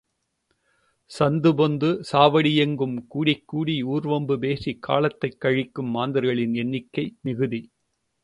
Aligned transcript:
சந்து 1.11 1.49
பொந்து, 1.51 2.03
சாவடி 2.11 2.55
எங்கும் 2.55 3.07
கூடிக்கூடி 3.15 3.83
ஊர் 3.83 4.07
வம்பு 4.07 4.39
பேசியே 4.39 4.77
காலத்தைக் 4.79 5.37
கழிக்கும் 5.41 5.91
மாந்தர்களின் 5.95 6.53
எண்ணிக்கை 6.53 7.17
மிகுதி. 7.21 7.61